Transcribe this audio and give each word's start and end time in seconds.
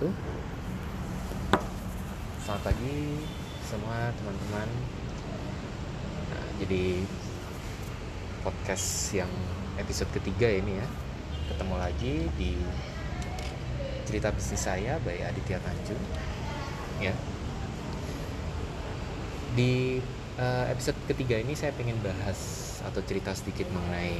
wabarakatuh 0.00 0.12
Selamat 2.40 2.62
pagi 2.72 2.96
semua 3.68 4.10
teman-teman. 4.16 4.68
Nah, 6.32 6.48
Jadi 6.56 7.04
podcast 8.40 9.12
yang 9.12 9.28
episode 9.76 10.08
ketiga 10.16 10.48
ini 10.48 10.80
ya. 10.80 10.88
Ketemu 11.52 11.74
lagi 11.76 12.14
di 12.40 12.56
cerita 14.08 14.32
bisnis 14.32 14.64
saya 14.64 14.96
by 15.04 15.20
Aditya 15.20 15.60
Tanjung 15.60 16.02
ya. 16.98 17.12
Di 19.52 20.00
uh, 20.40 20.64
episode 20.72 20.96
ketiga 21.12 21.36
ini 21.38 21.52
saya 21.52 21.76
pengen 21.76 22.00
bahas 22.00 22.72
atau 22.88 23.04
cerita 23.04 23.36
sedikit 23.36 23.68
mengenai 23.68 24.16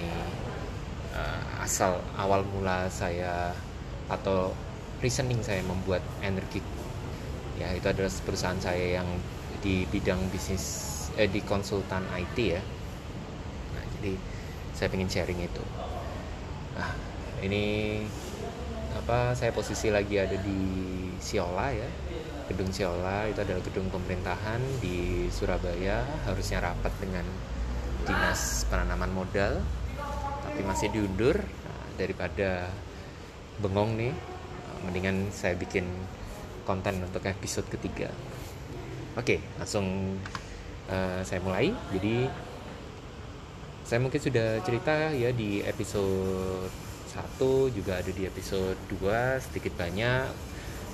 uh, 1.17 1.65
asal 1.65 2.05
awal 2.21 2.45
mula 2.45 2.87
saya 2.93 3.57
atau 4.13 4.53
reasoning 5.01 5.41
saya 5.41 5.65
membuat 5.65 6.05
energi. 6.21 6.61
Ya 7.61 7.73
itu 7.77 7.89
adalah 7.89 8.09
perusahaan 8.25 8.57
saya 8.61 9.01
yang 9.01 9.09
di 9.61 9.85
bidang 9.89 10.33
bisnis 10.33 10.65
eh, 11.17 11.29
di 11.29 11.45
konsultan 11.45 12.05
IT 12.17 12.37
ya. 12.41 12.63
Nah 13.77 13.85
jadi 13.99 14.13
saya 14.73 14.89
ingin 14.97 15.11
sharing 15.13 15.41
itu. 15.45 15.65
Nah 16.77 16.93
ini 17.45 17.65
apa 18.97 19.37
saya 19.37 19.53
posisi 19.53 19.93
lagi 19.93 20.17
ada 20.17 20.37
di 20.41 20.61
Siola 21.21 21.69
ya. 21.73 21.89
Gedung 22.49 22.73
Siola 22.73 23.29
itu 23.29 23.41
adalah 23.41 23.63
gedung 23.63 23.93
pemerintahan 23.93 24.61
di 24.81 25.29
Surabaya 25.29 26.03
harusnya 26.27 26.65
rapat 26.65 26.91
dengan 26.99 27.23
dinas 28.05 28.65
penanaman 28.67 29.13
modal 29.13 29.61
tapi 30.43 30.67
masih 30.67 30.89
diundur 30.91 31.37
nah, 31.39 31.87
daripada 31.95 32.73
bengong 33.61 33.95
nih 34.01 34.13
mendingan 34.87 35.29
saya 35.33 35.57
bikin 35.57 35.87
konten 36.65 37.03
untuk 37.03 37.25
episode 37.27 37.67
ketiga. 37.69 38.13
Oke 39.19 39.43
langsung 39.59 40.17
uh, 40.87 41.21
saya 41.25 41.41
mulai. 41.43 41.75
Jadi 41.93 42.31
saya 43.83 43.99
mungkin 43.99 44.23
sudah 44.23 44.63
cerita 44.63 45.11
ya 45.11 45.35
di 45.35 45.67
episode 45.67 46.71
1 47.11 47.75
juga 47.75 47.99
ada 47.99 48.11
di 48.15 48.23
episode 48.23 48.79
2 48.87 49.43
sedikit 49.51 49.75
banyak. 49.75 50.31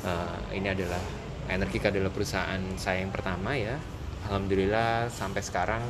Uh, 0.06 0.38
ini 0.54 0.70
adalah 0.70 1.00
Energik 1.46 1.86
adalah 1.86 2.10
perusahaan 2.10 2.58
saya 2.74 3.06
yang 3.06 3.14
pertama 3.14 3.54
ya. 3.54 3.78
Alhamdulillah 4.26 5.06
sampai 5.06 5.46
sekarang 5.46 5.82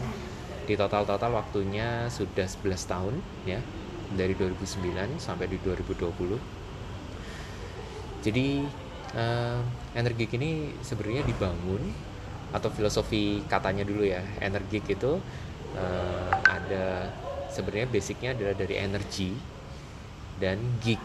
di 0.69 0.77
total-total 0.77 1.33
waktunya 1.33 2.12
sudah 2.12 2.44
11 2.44 2.77
tahun 2.92 3.14
ya. 3.48 3.60
Dari 4.12 4.36
2009 4.36 5.16
sampai 5.16 5.48
di 5.48 5.56
2020 5.64 6.66
jadi 8.27 8.66
uh, 9.14 9.62
energi 9.94 10.27
ini 10.34 10.74
sebenarnya 10.82 11.22
dibangun 11.22 11.82
atau 12.50 12.66
filosofi 12.74 13.46
katanya 13.46 13.86
dulu 13.86 14.02
ya 14.02 14.22
energi 14.42 14.82
itu 14.82 15.22
uh, 15.78 16.32
ada 16.42 17.14
sebenarnya 17.54 17.86
basicnya 17.86 18.34
adalah 18.34 18.58
dari 18.58 18.74
energi 18.82 19.30
dan 20.42 20.58
geek 20.82 20.98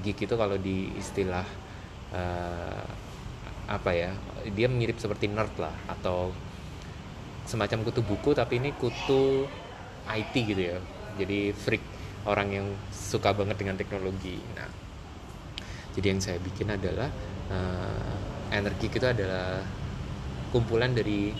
geek 0.00 0.24
itu 0.24 0.34
kalau 0.34 0.56
di 0.56 0.88
istilah 0.96 1.44
uh, 2.16 2.84
apa 3.68 3.90
ya 3.92 4.10
dia 4.56 4.66
mirip 4.66 4.96
seperti 4.96 5.28
nerd 5.28 5.52
lah 5.60 5.72
atau 5.92 6.32
semacam 7.44 7.84
kutu 7.84 8.00
buku 8.00 8.32
tapi 8.32 8.58
ini 8.62 8.70
kutu 8.74 9.46
IT 10.08 10.34
gitu 10.34 10.62
ya. 10.74 10.78
Jadi 11.20 11.52
freak 11.52 11.84
orang 12.24 12.48
yang 12.50 12.66
suka 12.90 13.36
banget 13.36 13.60
dengan 13.60 13.76
teknologi. 13.76 14.40
Nah 14.56 14.91
jadi 15.92 16.16
yang 16.16 16.20
saya 16.24 16.38
bikin 16.40 16.72
adalah 16.72 17.08
uh, 17.52 18.16
energi 18.52 18.88
kita 18.88 19.16
adalah 19.16 19.64
kumpulan 20.52 20.92
dari 20.92 21.32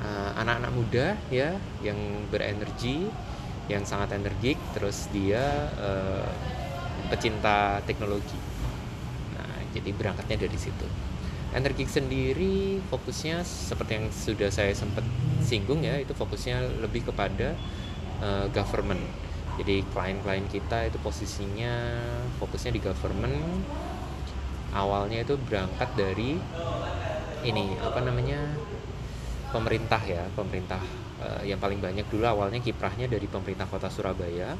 eh, 0.00 0.30
anak-anak 0.40 0.72
uh, 0.72 0.76
muda 0.80 1.06
ya 1.28 1.52
yang 1.84 2.24
berenergi 2.32 3.04
yang 3.68 3.84
sangat 3.84 4.16
energik 4.16 4.56
terus 4.72 5.12
dia 5.12 5.68
uh, 5.76 6.24
pecinta 7.12 7.84
teknologi. 7.84 8.36
Nah 9.36 9.60
jadi 9.76 9.92
berangkatnya 9.92 10.48
dari 10.48 10.56
situ. 10.56 10.88
Energi 11.52 11.84
sendiri 11.84 12.80
fokusnya 12.88 13.44
seperti 13.44 13.92
yang 13.92 14.06
sudah 14.08 14.48
saya 14.48 14.72
sempat 14.72 15.04
singgung 15.44 15.84
ya 15.84 16.00
itu 16.00 16.16
fokusnya 16.16 16.80
lebih 16.80 17.08
kepada 17.12 17.52
uh, 18.24 18.48
government 18.52 19.04
jadi 19.54 19.86
klien-klien 19.94 20.46
kita 20.50 20.90
itu 20.90 20.98
posisinya 20.98 22.02
fokusnya 22.42 22.74
di 22.74 22.80
government. 22.82 23.62
Awalnya 24.74 25.22
itu 25.22 25.38
berangkat 25.38 25.94
dari 25.94 26.34
ini 27.46 27.78
apa 27.78 28.02
namanya 28.02 28.42
pemerintah 29.54 30.02
ya 30.02 30.26
pemerintah 30.34 30.82
uh, 31.22 31.42
yang 31.46 31.62
paling 31.62 31.78
banyak 31.78 32.02
dulu 32.10 32.26
awalnya 32.26 32.58
kiprahnya 32.58 33.06
dari 33.06 33.30
pemerintah 33.30 33.70
kota 33.70 33.86
Surabaya. 33.86 34.58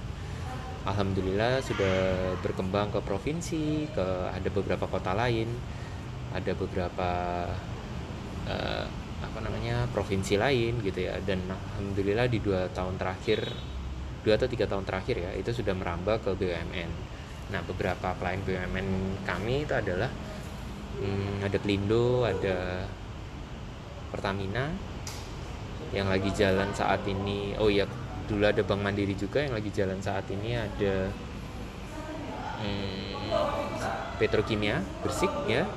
Alhamdulillah 0.86 1.64
sudah 1.64 1.96
berkembang 2.44 2.94
ke 2.94 3.00
provinsi 3.02 3.88
ke 3.90 4.06
ada 4.30 4.48
beberapa 4.52 4.86
kota 4.86 5.16
lain 5.16 5.48
ada 6.30 6.52
beberapa 6.54 7.10
uh, 8.46 8.86
apa 9.24 9.38
namanya 9.42 9.90
provinsi 9.90 10.38
lain 10.38 10.78
gitu 10.86 11.10
ya. 11.10 11.18
Dan 11.18 11.42
alhamdulillah 11.50 12.30
di 12.30 12.38
dua 12.38 12.70
tahun 12.70 12.94
terakhir 12.94 13.73
dua 14.24 14.40
atau 14.40 14.48
tiga 14.48 14.64
tahun 14.64 14.88
terakhir 14.88 15.20
ya 15.20 15.30
itu 15.36 15.52
sudah 15.52 15.76
merambah 15.76 16.24
ke 16.24 16.32
BUMN. 16.32 16.90
Nah 17.52 17.60
beberapa 17.68 18.16
klien 18.16 18.40
BUMN 18.40 18.88
kami 19.28 19.68
itu 19.68 19.74
adalah 19.76 20.08
hmm, 20.98 21.44
ada 21.44 21.58
Pelindo, 21.60 22.24
ada 22.24 22.88
Pertamina 24.08 24.72
yang 25.92 26.08
lagi 26.08 26.32
jalan 26.32 26.72
saat 26.72 27.04
ini. 27.04 27.52
Oh 27.60 27.68
iya 27.68 27.84
dulu 28.24 28.48
ada 28.48 28.64
Bank 28.64 28.80
Mandiri 28.80 29.12
juga 29.12 29.44
yang 29.44 29.52
lagi 29.52 29.68
jalan 29.68 30.00
saat 30.00 30.24
ini 30.32 30.56
ada 30.56 31.12
hmm, 32.64 33.28
Petrokimia 34.16 34.80
Bersik 35.04 35.30
ya. 35.44 35.68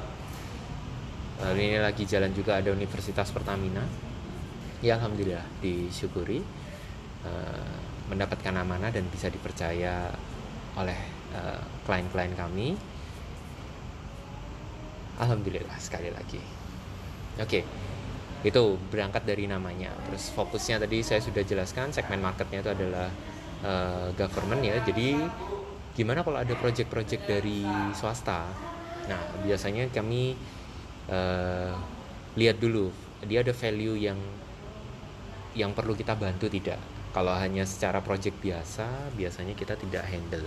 Lalu 1.38 1.60
ini 1.70 1.78
lagi 1.78 2.08
jalan 2.08 2.34
juga 2.34 2.58
ada 2.58 2.74
Universitas 2.74 3.30
Pertamina. 3.30 3.84
Ya 4.82 4.98
alhamdulillah 4.98 5.46
disyukuri. 5.62 6.42
Uh, 7.26 7.78
mendapatkan 8.08 8.56
amanah 8.56 8.88
dan 8.88 9.04
bisa 9.12 9.28
dipercaya 9.28 10.08
oleh 10.80 10.96
uh, 11.36 11.60
klien-klien 11.84 12.32
kami. 12.34 12.80
Alhamdulillah 15.20 15.76
sekali 15.82 16.14
lagi. 16.14 16.40
Oke, 17.38 17.62
okay. 17.62 17.64
itu 18.48 18.80
berangkat 18.90 19.28
dari 19.28 19.50
namanya. 19.50 19.92
Terus 20.08 20.32
fokusnya 20.32 20.82
tadi 20.82 21.04
saya 21.04 21.20
sudah 21.20 21.44
jelaskan 21.44 21.92
segmen 21.92 22.22
marketnya 22.22 22.64
itu 22.64 22.72
adalah 22.72 23.10
uh, 23.66 24.08
government 24.16 24.64
ya. 24.64 24.80
Jadi 24.88 25.20
gimana 25.98 26.24
kalau 26.24 26.40
ada 26.40 26.54
project-project 26.56 27.28
dari 27.28 27.66
swasta? 27.92 28.48
Nah 29.10 29.22
biasanya 29.44 29.90
kami 29.92 30.38
uh, 31.12 31.74
lihat 32.38 32.62
dulu 32.62 32.94
dia 33.26 33.42
ada 33.42 33.52
value 33.52 33.98
yang 33.98 34.20
yang 35.58 35.74
perlu 35.74 35.98
kita 35.98 36.14
bantu 36.14 36.46
tidak 36.54 36.78
kalau 37.18 37.34
hanya 37.34 37.66
secara 37.66 37.98
project 38.06 38.38
biasa 38.46 39.10
biasanya 39.18 39.58
kita 39.58 39.74
tidak 39.74 40.06
handle 40.06 40.46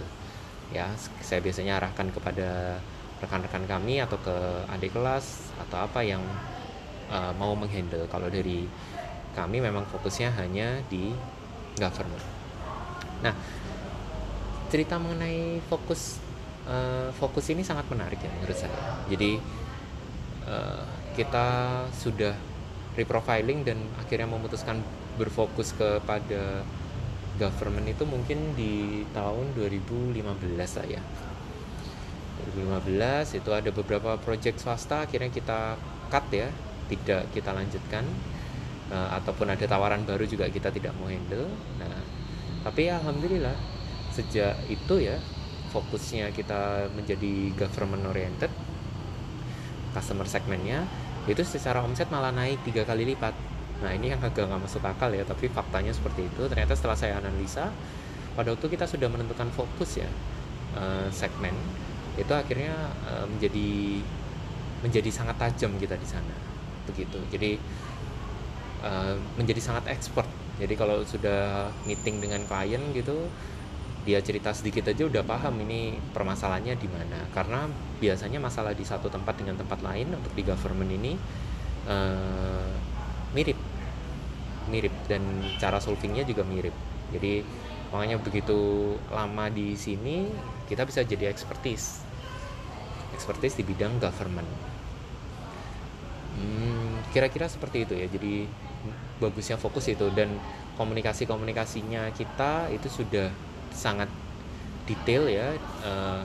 ya. 0.70 0.86
Saya 1.19 1.42
biasanya 1.42 1.82
arahkan 1.82 2.14
kepada 2.14 2.78
rekan-rekan 3.19 3.66
kami 3.66 3.98
atau 3.98 4.14
ke 4.22 4.36
adik 4.70 4.94
kelas 4.94 5.50
atau 5.66 5.82
apa 5.82 6.06
yang 6.06 6.22
uh, 7.10 7.34
mau 7.34 7.59
menghandle. 7.59 8.06
Kalau 8.06 8.30
dari 8.30 8.71
kami 9.34 9.59
memang 9.59 9.83
fokusnya 9.91 10.30
hanya 10.39 10.78
di 10.86 11.10
government. 11.74 12.22
Nah 13.27 13.34
cerita 14.71 14.94
mengenai 15.03 15.59
fokus 15.66 16.22
uh, 16.71 17.10
fokus 17.18 17.50
ini 17.50 17.66
sangat 17.66 17.91
menarik 17.91 18.22
ya 18.22 18.30
menurut 18.30 18.54
saya. 18.54 19.03
Jadi 19.10 19.42
uh, 20.47 20.86
kita 21.18 21.47
sudah 21.91 22.39
reprofiling 22.94 23.66
dan 23.66 23.83
akhirnya 23.98 24.30
memutuskan 24.30 24.78
berfokus 25.18 25.74
kepada 25.74 26.62
government 27.41 27.89
itu 27.89 28.04
mungkin 28.04 28.53
di 28.54 29.03
tahun 29.16 29.57
2015 29.57 30.21
lah 30.54 30.86
ya. 30.86 31.03
2015 32.57 33.41
itu 33.41 33.51
ada 33.53 33.71
beberapa 33.71 34.16
project 34.21 34.60
swasta 34.60 35.04
akhirnya 35.04 35.30
kita 35.33 35.77
cut 36.12 36.27
ya 36.33 36.48
tidak 36.91 37.30
kita 37.33 37.51
lanjutkan. 37.54 38.04
Uh, 38.91 39.07
ataupun 39.22 39.47
ada 39.47 39.71
tawaran 39.71 40.03
baru 40.03 40.27
juga 40.27 40.51
kita 40.51 40.74
tidak 40.74 40.91
mau 40.98 41.07
handle. 41.07 41.47
Nah 41.78 42.21
tapi 42.66 42.92
ya 42.92 43.01
alhamdulillah 43.01 43.54
sejak 44.13 44.59
itu 44.68 45.01
ya 45.01 45.16
fokusnya 45.71 46.34
kita 46.34 46.91
menjadi 46.92 47.54
government 47.56 48.04
oriented 48.10 48.51
customer 49.95 50.27
segmentnya 50.27 50.84
itu 51.24 51.41
secara 51.47 51.80
omset 51.80 52.10
malah 52.10 52.34
naik 52.34 52.60
tiga 52.66 52.83
kali 52.84 53.06
lipat 53.15 53.33
Nah 53.80 53.91
ini 53.97 54.12
yang 54.12 54.21
agak 54.21 54.44
nggak 54.44 54.60
masuk 54.60 54.84
akal 54.84 55.10
ya, 55.12 55.24
tapi 55.24 55.48
faktanya 55.48 55.92
seperti 55.92 56.28
itu. 56.28 56.42
Ternyata 56.47 56.77
setelah 56.77 56.97
saya 56.97 57.16
analisa, 57.21 57.72
pada 58.36 58.53
waktu 58.53 58.66
kita 58.68 58.84
sudah 58.84 59.09
menentukan 59.09 59.48
fokus 59.53 60.00
ya 60.00 60.10
uh, 60.77 61.09
segmen, 61.09 61.56
itu 62.21 62.32
akhirnya 62.32 62.72
uh, 63.09 63.27
menjadi 63.27 64.00
menjadi 64.84 65.10
sangat 65.12 65.36
tajam 65.41 65.77
kita 65.80 65.97
di 65.97 66.09
sana. 66.09 66.36
Begitu. 66.88 67.18
Jadi 67.32 67.56
uh, 68.84 69.16
menjadi 69.41 69.60
sangat 69.60 69.88
expert. 69.92 70.28
Jadi 70.60 70.77
kalau 70.77 71.00
sudah 71.04 71.72
meeting 71.88 72.21
dengan 72.21 72.44
klien 72.44 72.80
gitu 72.92 73.28
dia 74.00 74.16
cerita 74.24 74.48
sedikit 74.56 74.88
aja 74.88 75.04
udah 75.04 75.21
paham 75.24 75.60
ini 75.60 75.97
permasalahannya 76.12 76.77
di 76.77 76.88
mana. 76.88 77.21
Karena 77.32 77.68
biasanya 78.00 78.41
masalah 78.41 78.72
di 78.72 78.84
satu 78.84 79.12
tempat 79.12 79.36
dengan 79.36 79.60
tempat 79.60 79.84
lain 79.84 80.16
untuk 80.16 80.32
di 80.32 80.42
government 80.44 80.88
ini 80.88 81.12
uh, 81.84 82.72
mirip 83.36 83.69
mirip 84.70 84.94
dan 85.10 85.20
cara 85.58 85.82
solvingnya 85.82 86.22
juga 86.22 86.46
mirip. 86.46 86.72
Jadi 87.10 87.42
makanya 87.90 88.22
begitu 88.22 88.94
lama 89.10 89.50
di 89.50 89.74
sini 89.74 90.30
kita 90.70 90.86
bisa 90.86 91.02
jadi 91.02 91.26
expertise 91.26 92.06
expertise 93.20 93.58
di 93.58 93.64
bidang 93.68 94.00
government. 94.00 94.48
Hmm, 96.40 97.04
kira-kira 97.12 97.50
seperti 97.52 97.84
itu 97.84 97.94
ya. 97.98 98.08
Jadi 98.08 98.48
bagusnya 99.20 99.60
fokus 99.60 99.92
itu. 99.92 100.08
Dan 100.14 100.40
komunikasi 100.80 101.28
komunikasinya 101.28 102.08
kita 102.16 102.72
itu 102.72 102.88
sudah 102.88 103.28
sangat 103.74 104.08
detail 104.88 105.28
ya. 105.28 105.52
Uh, 105.84 106.24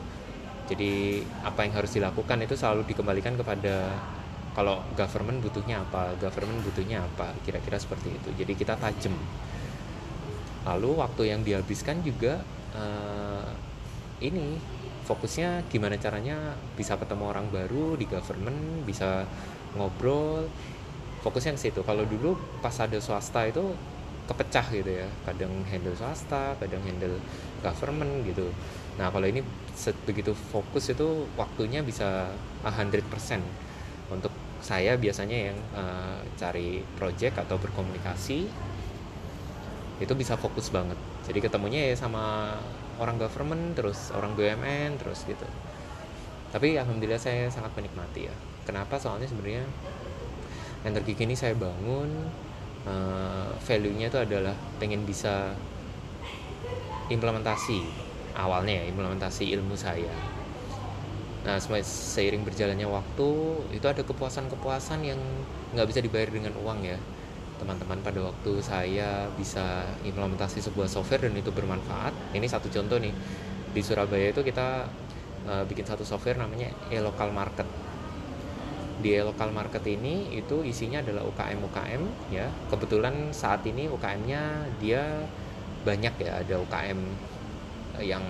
jadi 0.71 1.21
apa 1.45 1.68
yang 1.68 1.74
harus 1.77 1.94
dilakukan 1.94 2.42
itu 2.42 2.56
selalu 2.57 2.88
dikembalikan 2.89 3.38
kepada 3.38 3.92
kalau 4.56 4.80
government 4.96 5.44
butuhnya 5.44 5.84
apa 5.84 6.16
government 6.16 6.63
butuhnya 6.63 7.04
apa 7.04 7.36
kira-kira 7.44 7.75
seperti 7.75 8.16
itu. 8.16 8.30
Jadi 8.40 8.56
kita 8.56 8.80
tajam. 8.80 9.12
Lalu 10.63 10.90
waktu 10.96 11.22
yang 11.36 11.44
dihabiskan 11.44 12.00
juga 12.02 12.40
uh, 12.72 13.52
ini 14.24 14.56
fokusnya 15.06 15.68
gimana 15.68 16.00
caranya 16.00 16.56
bisa 16.74 16.96
ketemu 16.96 17.30
orang 17.30 17.52
baru 17.52 18.00
di 18.00 18.07
government 18.07 18.88
bisa 18.88 19.28
ngobrol. 19.75 20.48
Fokusnya 21.19 21.60
ke 21.60 21.62
situ. 21.69 21.84
Kalau 21.84 22.07
dulu 22.07 22.40
pas 22.63 22.74
ada 22.80 22.96
swasta 23.04 23.44
itu 23.52 23.75
kepecah 24.25 24.66
gitu 24.72 25.04
ya. 25.04 25.07
Kadang 25.28 25.52
handle 25.68 26.00
swasta 26.00 26.56
kadang 26.63 26.80
handle 26.88 27.19
government 27.60 28.24
gitu. 28.24 28.48
Nah 28.96 29.12
kalau 29.12 29.28
ini 29.28 29.44
begitu 30.07 30.31
fokus 30.31 30.88
itu 30.96 31.28
waktunya 31.36 31.84
bisa 31.84 32.31
100% 32.63 33.04
untuk 34.10 34.31
saya 34.66 34.98
biasanya 34.98 35.54
yang 35.54 35.58
uh, 35.78 36.18
cari 36.42 36.82
project 36.98 37.38
atau 37.38 37.62
berkomunikasi 37.62 38.50
itu 40.02 40.14
bisa 40.18 40.34
fokus 40.42 40.74
banget. 40.74 40.98
Jadi 41.30 41.46
ketemunya 41.46 41.94
ya 41.94 41.96
sama 41.96 42.58
orang 42.98 43.22
government 43.22 43.78
terus 43.78 44.10
orang 44.10 44.34
BUMN 44.34 44.98
terus 44.98 45.22
gitu. 45.30 45.46
Tapi 46.50 46.82
alhamdulillah 46.82 47.22
saya 47.22 47.46
sangat 47.54 47.78
menikmati 47.78 48.26
ya. 48.26 48.36
Kenapa? 48.66 48.98
Soalnya 48.98 49.30
sebenarnya 49.30 49.70
energi 50.82 51.14
kini 51.14 51.38
saya 51.38 51.54
bangun 51.54 52.10
uh, 52.90 53.54
value-nya 53.62 54.10
itu 54.10 54.18
adalah 54.18 54.58
pengen 54.82 55.06
bisa 55.06 55.54
implementasi 57.14 57.86
awalnya 58.34 58.82
ya 58.82 58.86
implementasi 58.90 59.54
ilmu 59.54 59.78
saya 59.78 60.35
nah 61.45 61.62
seiring 61.62 62.42
berjalannya 62.42 62.89
waktu 62.89 63.30
itu 63.69 63.86
ada 63.86 64.01
kepuasan-kepuasan 64.01 65.06
yang 65.06 65.21
nggak 65.77 65.88
bisa 65.94 66.01
dibayar 66.01 66.30
dengan 66.33 66.57
uang 66.57 66.81
ya. 66.81 66.97
Teman-teman 67.62 68.01
pada 68.01 68.19
waktu 68.33 68.59
saya 68.65 69.30
bisa 69.38 69.86
implementasi 70.03 70.59
sebuah 70.65 70.89
software 70.89 71.30
dan 71.30 71.38
itu 71.38 71.53
bermanfaat. 71.53 72.12
Ini 72.33 72.44
satu 72.50 72.68
contoh 72.74 72.97
nih. 72.97 73.13
Di 73.71 73.81
Surabaya 73.86 74.33
itu 74.33 74.42
kita 74.42 74.89
uh, 75.45 75.63
bikin 75.69 75.86
satu 75.86 76.01
software 76.01 76.42
namanya 76.42 76.74
e-local 76.89 77.30
market. 77.30 77.69
Di 79.00 79.21
local 79.21 79.53
market 79.53 79.86
ini 79.86 80.33
itu 80.33 80.65
isinya 80.65 81.06
adalah 81.06 81.24
UKM 81.30 81.59
UKM 81.62 82.01
ya. 82.33 82.50
Kebetulan 82.74 83.30
saat 83.30 83.62
ini 83.69 83.86
UKM-nya 83.86 84.65
dia 84.81 85.03
banyak 85.86 86.18
ya 86.18 86.42
ada 86.42 86.56
UKM 86.57 87.00
yang 88.01 88.24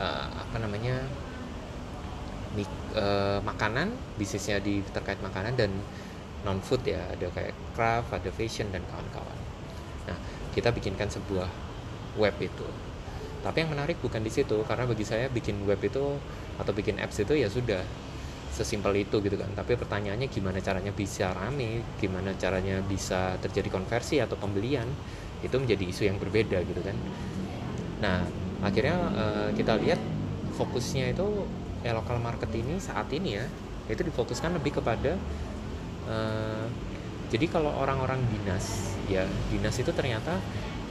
uh, 0.00 0.26
apa 0.32 0.56
namanya 0.58 1.04
mik, 2.52 2.70
uh, 2.96 3.40
makanan 3.44 3.92
bisnisnya 4.20 4.60
di 4.60 4.84
terkait 4.92 5.18
makanan 5.24 5.56
dan 5.56 5.70
non 6.44 6.58
food 6.60 6.84
ya. 6.84 7.00
Ada 7.12 7.28
kayak 7.32 7.54
craft 7.74 8.10
ada 8.12 8.30
fashion 8.34 8.68
dan 8.70 8.82
kawan-kawan. 8.90 9.38
Nah 10.08 10.18
kita 10.52 10.70
bikinkan 10.74 11.08
sebuah 11.08 11.48
web 12.18 12.36
itu. 12.40 12.66
Tapi 13.42 13.56
yang 13.66 13.74
menarik 13.74 13.98
bukan 13.98 14.22
di 14.22 14.30
situ 14.30 14.62
karena 14.68 14.86
bagi 14.86 15.02
saya 15.02 15.26
bikin 15.26 15.66
web 15.66 15.80
itu 15.82 16.14
atau 16.60 16.72
bikin 16.76 17.02
apps 17.02 17.18
itu 17.18 17.34
ya 17.34 17.50
sudah 17.50 17.82
sesimpel 18.52 18.92
itu 19.00 19.18
gitu 19.18 19.34
kan. 19.34 19.50
Tapi 19.56 19.74
pertanyaannya 19.74 20.28
gimana 20.28 20.60
caranya 20.60 20.92
bisa 20.92 21.32
rame 21.32 21.82
gimana 21.98 22.36
caranya 22.36 22.78
bisa 22.84 23.34
terjadi 23.40 23.72
konversi 23.72 24.20
atau 24.20 24.36
pembelian 24.36 24.86
itu 25.42 25.56
menjadi 25.58 25.84
isu 25.88 26.02
yang 26.06 26.20
berbeda 26.22 26.62
gitu 26.62 26.80
kan. 26.84 26.94
Nah 27.98 28.22
akhirnya 28.62 28.96
uh, 29.16 29.48
kita 29.56 29.74
lihat 29.82 29.98
fokusnya 30.54 31.16
itu 31.16 31.26
ya 31.82 31.94
lokal 31.94 32.18
market 32.22 32.50
ini 32.54 32.78
saat 32.78 33.10
ini 33.10 33.38
ya 33.38 33.46
itu 33.90 34.02
difokuskan 34.06 34.54
lebih 34.56 34.78
kepada 34.78 35.18
uh, 36.06 36.66
jadi 37.28 37.46
kalau 37.50 37.74
orang-orang 37.74 38.22
dinas 38.30 38.94
ya 39.10 39.26
dinas 39.50 39.74
itu 39.78 39.90
ternyata 39.90 40.38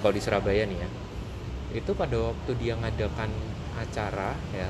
kalau 0.03 0.11
di 0.11 0.21
Surabaya 0.21 0.67
nih 0.67 0.79
ya 0.79 0.89
itu 1.71 1.91
pada 1.95 2.19
waktu 2.19 2.51
dia 2.59 2.75
ngadakan 2.75 3.31
acara 3.79 4.35
ya 4.51 4.67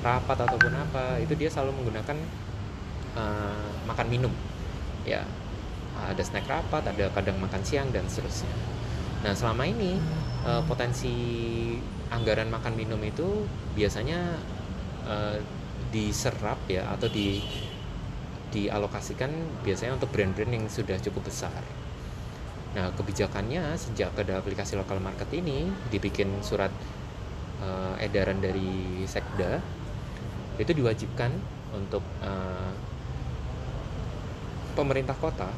rapat 0.00 0.38
ataupun 0.46 0.72
apa 0.72 1.18
itu 1.20 1.34
dia 1.34 1.50
selalu 1.50 1.82
menggunakan 1.82 2.16
uh, 3.18 3.68
makan 3.86 4.06
minum 4.08 4.32
ya. 5.04 5.24
Ada 5.98 6.22
snack 6.22 6.46
rapat 6.46 6.94
ada 6.94 7.10
kadang 7.10 7.42
makan 7.42 7.58
siang 7.66 7.90
dan 7.90 8.06
seterusnya. 8.06 8.54
Nah 9.26 9.34
selama 9.34 9.66
ini 9.66 9.98
uh, 10.46 10.62
potensi 10.62 11.10
anggaran 12.06 12.46
makan 12.54 12.78
minum 12.78 13.02
itu 13.02 13.42
biasanya 13.74 14.38
uh, 15.02 15.42
diserap 15.88 16.60
ya 16.68 16.88
atau 16.92 17.08
di 17.08 17.40
dialokasikan 18.48 19.60
biasanya 19.60 20.00
untuk 20.00 20.08
brand-brand 20.08 20.52
yang 20.52 20.64
sudah 20.72 20.96
cukup 21.00 21.28
besar. 21.28 21.60
Nah, 22.72 22.92
kebijakannya 22.96 23.76
sejak 23.76 24.12
ada 24.16 24.40
aplikasi 24.40 24.76
lokal 24.76 25.00
market 25.00 25.28
ini 25.36 25.68
dibikin 25.92 26.40
surat 26.40 26.72
uh, 27.60 27.94
edaran 28.00 28.40
dari 28.40 29.04
Sekda 29.04 29.60
itu 30.58 30.72
diwajibkan 30.74 31.30
untuk 31.76 32.02
uh, 32.24 32.72
pemerintah 34.74 35.14
kota 35.18 35.50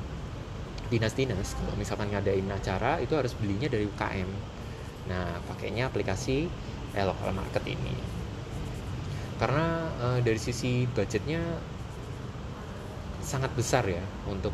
dinas-dinas 0.90 1.54
kalau 1.54 1.78
misalkan 1.78 2.10
ngadain 2.10 2.50
acara 2.50 2.98
itu 2.98 3.14
harus 3.14 3.32
belinya 3.38 3.70
dari 3.70 3.86
UKM 3.86 4.30
nah 5.06 5.38
pakainya 5.46 5.86
aplikasi 5.86 6.50
eh, 6.92 7.04
local 7.06 7.30
market 7.30 7.62
ini 7.64 8.19
karena 9.40 9.88
uh, 10.04 10.20
dari 10.20 10.36
sisi 10.36 10.84
budgetnya 10.84 11.40
sangat 13.24 13.48
besar 13.56 13.88
ya 13.88 14.04
untuk 14.28 14.52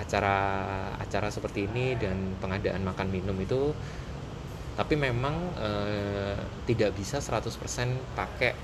acara-acara 0.00 1.28
seperti 1.28 1.68
ini 1.68 1.92
dan 2.00 2.32
pengadaan 2.40 2.80
makan 2.88 3.12
minum 3.12 3.36
itu. 3.36 3.76
Tapi 4.78 4.94
memang 4.94 5.34
uh, 5.58 6.38
tidak 6.64 6.96
bisa 6.96 7.20
100% 7.20 7.52
pakai 8.16 8.54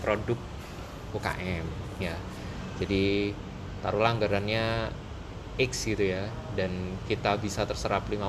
produk 0.00 0.38
UKM 1.12 1.66
ya. 2.00 2.14
Jadi 2.80 3.34
taruhlah 3.84 4.16
anggarannya 4.16 4.88
X 5.54 5.86
gitu 5.86 6.08
ya 6.08 6.26
dan 6.58 6.70
kita 7.06 7.38
bisa 7.38 7.62
terserap 7.62 8.06
50% 8.10 8.26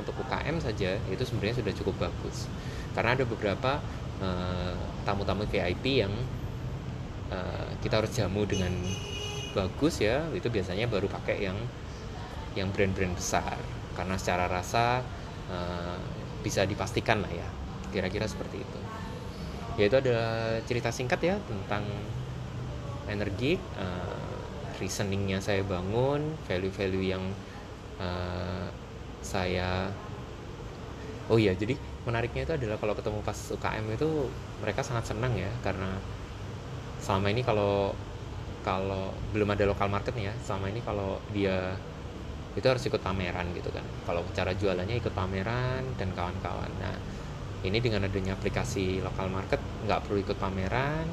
untuk 0.00 0.14
UKM 0.26 0.58
saja 0.58 0.98
itu 1.10 1.22
sebenarnya 1.26 1.60
sudah 1.60 1.74
cukup 1.74 2.08
bagus. 2.08 2.46
Karena 2.94 3.18
ada 3.18 3.26
beberapa 3.26 3.82
uh, 4.24 4.72
tamu-tamu 5.04 5.44
VIP 5.44 6.00
yang 6.00 6.12
uh, 7.28 7.68
kita 7.84 8.00
harus 8.00 8.12
jamu 8.16 8.48
dengan 8.48 8.72
bagus 9.52 10.00
ya. 10.00 10.24
Itu 10.32 10.48
biasanya 10.48 10.88
baru 10.88 11.12
pakai 11.12 11.44
yang 11.44 11.58
yang 12.56 12.72
brand-brand 12.72 13.12
besar. 13.12 13.60
Karena 13.92 14.16
secara 14.16 14.48
rasa 14.48 15.04
uh, 15.52 16.00
bisa 16.40 16.64
dipastikan 16.64 17.20
lah 17.20 17.30
ya. 17.30 17.48
Kira-kira 17.92 18.24
seperti 18.24 18.64
itu. 18.64 18.80
Ya 19.76 19.90
itu 19.92 19.96
ada 20.00 20.18
cerita 20.64 20.88
singkat 20.88 21.20
ya 21.20 21.36
tentang 21.44 21.84
energi. 23.06 23.60
Uh, 23.76 24.24
reasoningnya 24.78 25.38
saya 25.38 25.62
bangun 25.62 26.34
value-value 26.50 27.04
yang 27.06 27.22
uh, 28.02 28.66
saya 29.22 29.88
oh 31.32 31.40
iya 31.40 31.56
jadi 31.56 31.78
menariknya 32.04 32.44
itu 32.44 32.52
adalah 32.56 32.76
kalau 32.76 32.94
ketemu 32.96 33.18
pas 33.24 33.38
UKM 33.52 33.84
itu 33.96 34.08
mereka 34.60 34.80
sangat 34.84 35.08
senang 35.08 35.32
ya 35.36 35.48
karena 35.64 35.96
selama 37.00 37.32
ini 37.32 37.40
kalau 37.44 37.92
kalau 38.64 39.12
belum 39.32 39.52
ada 39.52 39.68
lokal 39.68 39.92
market 39.92 40.16
ya 40.16 40.32
selama 40.40 40.72
ini 40.72 40.80
kalau 40.80 41.20
dia 41.32 41.76
itu 42.54 42.66
harus 42.70 42.86
ikut 42.86 43.02
pameran 43.02 43.50
gitu 43.52 43.68
kan. 43.74 43.82
Kalau 44.06 44.22
cara 44.30 44.54
jualannya 44.54 44.96
ikut 45.02 45.10
pameran 45.10 45.82
dan 45.98 46.14
kawan-kawan. 46.14 46.70
Nah 46.78 46.94
ini 47.66 47.82
dengan 47.82 48.06
adanya 48.06 48.38
aplikasi 48.38 49.02
lokal 49.02 49.26
market 49.28 49.58
nggak 49.84 50.06
perlu 50.06 50.22
ikut 50.22 50.38
pameran 50.38 51.06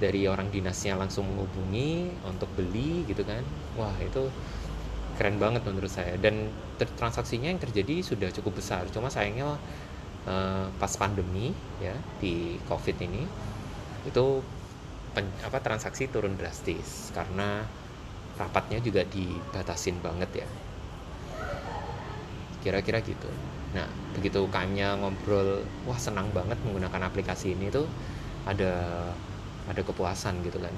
dari 0.00 0.26
orang 0.26 0.50
dinasnya 0.50 0.98
langsung 0.98 1.28
menghubungi 1.28 2.10
untuk 2.24 2.48
beli 2.56 3.04
gitu 3.04 3.22
kan. 3.22 3.44
Wah 3.76 3.94
itu 4.00 4.32
keren 5.20 5.36
banget 5.36 5.60
menurut 5.68 5.92
saya. 5.92 6.16
Dan 6.16 6.48
transaksinya 6.80 7.52
yang 7.52 7.60
terjadi 7.60 8.00
sudah 8.00 8.32
cukup 8.32 8.58
besar. 8.58 8.88
Cuma 8.90 9.12
sayangnya 9.12 9.54
uh, 10.26 10.66
pas 10.78 10.92
pandemi 10.98 11.50
ya 11.82 11.94
di 12.22 12.58
covid 12.66 12.96
ini 13.02 13.22
itu 14.06 14.24
pen, 15.14 15.26
apa 15.46 15.58
transaksi 15.62 16.10
turun 16.10 16.34
drastis 16.34 17.12
karena 17.14 17.62
rapatnya 18.40 18.80
juga 18.80 19.04
dibatasin 19.06 20.00
banget 20.00 20.42
ya. 20.42 20.48
Kira-kira 22.62 23.02
gitu. 23.02 23.28
Nah 23.76 23.86
begitu 24.16 24.44
UKM-nya 24.44 24.98
ngobrol 25.00 25.64
wah 25.88 25.98
senang 25.98 26.30
banget 26.32 26.58
menggunakan 26.64 27.08
aplikasi 27.08 27.54
ini 27.56 27.68
tuh 27.72 27.86
ada 28.46 28.72
ada 29.70 29.82
kepuasan 29.84 30.42
gitu 30.46 30.58
kan. 30.58 30.74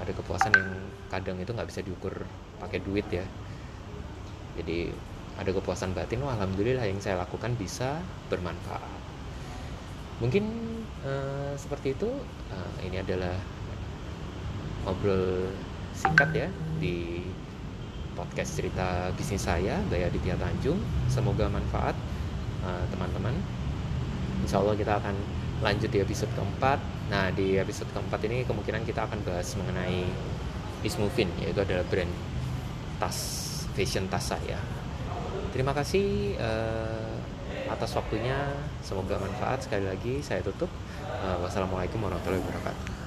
Ada 0.00 0.12
kepuasan 0.16 0.52
yang 0.56 0.68
kadang 1.12 1.36
itu 1.42 1.52
nggak 1.52 1.68
bisa 1.68 1.80
diukur 1.84 2.14
pakai 2.62 2.80
duit 2.80 3.04
ya. 3.12 3.24
Jadi 4.56 4.92
ada 5.40 5.56
kepuasan 5.56 5.96
batin 5.96 6.20
wah 6.20 6.36
alhamdulillah 6.36 6.84
yang 6.84 7.00
saya 7.00 7.16
lakukan 7.16 7.56
bisa 7.56 7.96
bermanfaat. 8.28 9.00
Mungkin 10.20 10.44
uh, 11.00 11.56
seperti 11.56 11.96
itu. 11.96 12.12
Uh, 12.52 12.72
ini 12.84 13.00
adalah 13.00 13.32
ngobrol 14.84 15.48
singkat 15.96 16.28
ya 16.36 16.48
di 16.76 17.24
podcast 18.16 18.60
cerita 18.60 19.08
bisnis 19.16 19.48
saya 19.48 19.80
Gaya 19.88 20.12
Aditya 20.12 20.36
Tanjung. 20.36 20.76
Semoga 21.08 21.48
manfaat 21.48 21.96
eh, 22.64 22.84
teman-teman. 22.92 23.32
Uh, 23.32 24.44
Insya 24.44 24.60
Allah 24.60 24.76
kita 24.76 25.00
akan 25.00 25.16
lanjut 25.64 25.88
di 25.88 26.00
episode 26.04 26.32
keempat. 26.36 26.80
Nah 27.08 27.32
di 27.32 27.56
episode 27.56 27.88
keempat 27.92 28.20
ini 28.28 28.44
kemungkinan 28.44 28.84
kita 28.84 29.08
akan 29.08 29.24
bahas 29.24 29.56
mengenai 29.56 30.04
Ismovin 30.80 31.28
yaitu 31.40 31.60
adalah 31.60 31.84
brand 31.88 32.12
tas 33.00 33.16
fashion 33.76 34.08
tas 34.08 34.32
saya 34.32 34.79
terima 35.50 35.74
kasih 35.74 36.38
uh, 36.38 37.14
atas 37.70 37.94
waktunya. 37.94 38.38
Semoga 38.82 39.18
manfaat 39.18 39.66
sekali 39.66 39.86
lagi 39.86 40.22
saya 40.22 40.42
tutup. 40.42 40.70
Uh, 41.20 41.36
wassalamualaikum 41.44 42.00
warahmatullahi 42.00 42.40
wabarakatuh 42.40 42.99